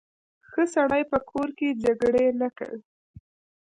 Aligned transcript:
ښه 0.49 0.63
سړی 0.75 1.03
په 1.11 1.17
کور 1.29 1.49
کې 1.57 1.79
جګړې 1.83 2.25
نه 2.41 2.49
کوي. 2.57 2.81